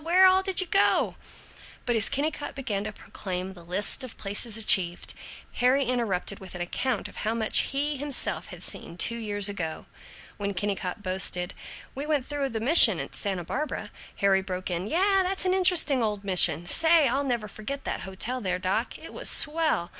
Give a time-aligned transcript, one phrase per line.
[0.00, 1.16] Where all did you go?"
[1.84, 5.12] But as Kennicott began to proclaim the list of places achieved,
[5.56, 9.84] Harry interrupted with an account of how much he himself had seen, two years ago.
[10.38, 11.52] When Kennicott boasted,
[11.94, 16.02] "We went through the mission at Santa Barbara," Harry broke in, "Yeh, that's an interesting
[16.02, 16.66] old mission.
[16.66, 18.98] Say, I'll never forget that hotel there, doc.
[18.98, 19.90] It was swell.